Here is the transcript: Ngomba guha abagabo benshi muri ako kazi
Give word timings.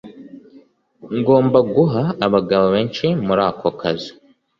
Ngomba 1.17 1.59
guha 1.75 2.03
abagabo 2.25 2.65
benshi 2.75 3.05
muri 3.25 3.41
ako 3.49 3.67
kazi 3.79 4.11